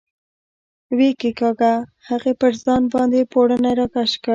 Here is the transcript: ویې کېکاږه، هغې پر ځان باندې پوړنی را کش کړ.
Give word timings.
ویې 0.97 1.11
کېکاږه، 1.21 1.73
هغې 2.07 2.33
پر 2.41 2.51
ځان 2.63 2.83
باندې 2.93 3.29
پوړنی 3.31 3.73
را 3.79 3.87
کش 3.93 4.11
کړ. 4.23 4.29